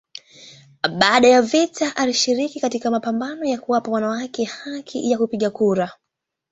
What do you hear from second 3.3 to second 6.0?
ya kuwapa wanawake haki ya kupiga kura.